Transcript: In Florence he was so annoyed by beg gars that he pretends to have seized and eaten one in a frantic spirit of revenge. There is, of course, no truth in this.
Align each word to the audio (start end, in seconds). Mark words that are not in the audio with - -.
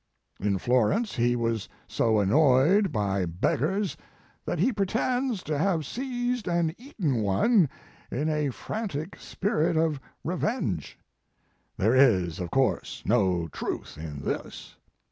In 0.39 0.57
Florence 0.57 1.13
he 1.17 1.35
was 1.35 1.69
so 1.87 2.19
annoyed 2.19 2.91
by 2.91 3.27
beg 3.27 3.59
gars 3.59 3.95
that 4.45 4.57
he 4.57 4.73
pretends 4.73 5.43
to 5.43 5.55
have 5.59 5.85
seized 5.85 6.47
and 6.47 6.73
eaten 6.79 7.21
one 7.21 7.69
in 8.09 8.27
a 8.27 8.49
frantic 8.49 9.15
spirit 9.19 9.77
of 9.77 9.99
revenge. 10.23 10.97
There 11.77 11.93
is, 11.95 12.39
of 12.39 12.49
course, 12.49 13.03
no 13.05 13.47
truth 13.49 13.95
in 13.95 14.23
this. 14.23 14.75